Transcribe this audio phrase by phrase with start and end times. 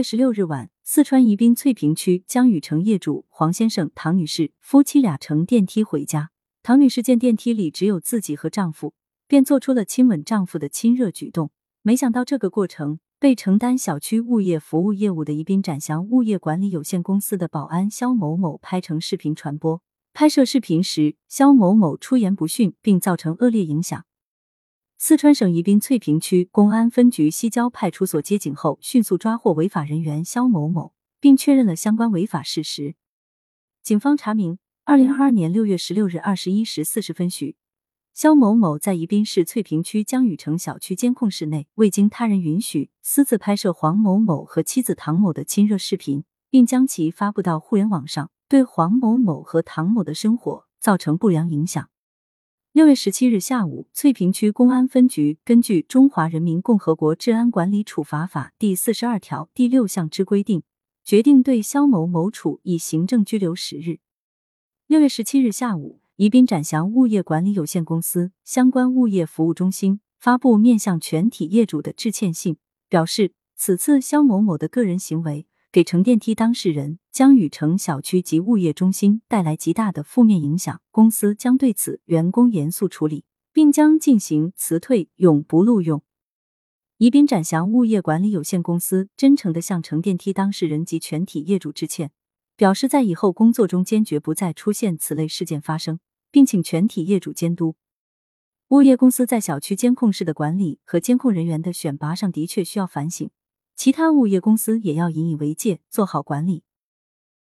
[0.00, 6.30] 月十六日晚，四川宜宾翠屏区江雨城业主黄先生、唐女士夫妻俩乘电梯回家。
[6.62, 8.94] 唐女士见电梯里只有自己和丈夫，
[9.28, 11.50] 便做出了亲吻丈夫的亲热举动。
[11.82, 19.82] 没想到这个过程被承担小区物业服务业务的宜宾展祥物业管理有限公司的保安肖某某拍成视频传播。
[20.14, 24.06] 拍摄视频时，肖某某出言不逊，并造成恶劣影响。
[25.02, 32.96] 四川省宜宾翠屏区公安分局西郊派出所接警后，迅速抓获违法人员肖某某，并确认了相关违法事实。
[33.82, 37.56] 警方查明，二零二二年六月十六日二十一时四十分许，
[38.12, 51.88] 肖某某在宜宾市翠屏区江雨城小区监控室内，未经他人允许，私自拍摄黄某某和妻子唐某的亲热视频，并将其发布到互联网上，对黄某某和唐某的生活造成不良影响。
[52.72, 60.62] 六月十七日下午，翠屏区公安分局根据《中华人民共和国治安管理处罚法》第四十二条第六项之规定，
[61.02, 63.98] 决定对肖某某处以行政拘留十日。
[64.86, 72.56] 六月十七日下午，宜宾展祥物业管理有限公司相关物业服务中心发布面向全体业主的致歉信，
[72.88, 75.48] 表示此次肖某某的个人行为。
[75.72, 86.02] 给乘电梯当事人江雨城小区及物业中心带来极大的负面影响，公司将对此员工严肃处理，并将进行辞退，永不录用。
[86.96, 92.10] 宜宾展祥物业管理有限公司真诚地向乘电梯当事人及全体业主致歉，
[92.56, 96.00] 表示在以后工作中坚决不再出现此类事件发生，
[96.32, 97.76] 并请全体业主监督。
[98.70, 103.30] 物业公司在小区监控室的管理和监控人员的选拔上的确需要反省。
[103.82, 106.64] 其他物业公司也要引以为戒，做好管理。